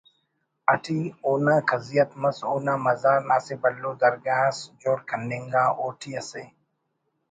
اٹی 0.73 0.99
اونا 1.25 1.55
کزیت 1.69 2.09
مس 2.21 2.37
اونا 2.49 2.73
مزار 2.85 3.19
نا 3.27 3.35
اسہ 3.39 3.55
بھلو 3.61 3.91
درگہ 4.01 4.37
اس 4.47 4.59
جوڑ 4.81 4.97
کننگا 5.09 5.63
اوٹی 5.79 6.11
اسہ 6.19 6.43